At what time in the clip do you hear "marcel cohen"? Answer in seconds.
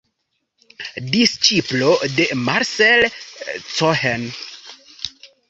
2.47-4.27